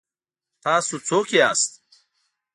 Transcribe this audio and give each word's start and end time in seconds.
ـ 0.31 0.63
تاسو 0.63 0.95
څوک 1.07 1.27
یاست؟ 1.37 1.71